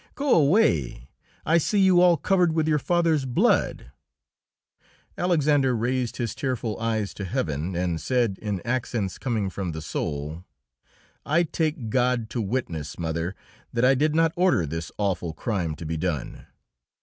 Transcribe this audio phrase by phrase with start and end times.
[0.15, 1.09] Go away!
[1.45, 3.91] I see you all covered with your father's blood!"
[5.15, 10.43] Alexander raised his tearful eyes to Heaven and said, in accents coming from the soul,
[11.23, 13.35] "I take God to witness, mother,
[13.71, 16.47] that I did not order this awful crime to be done!"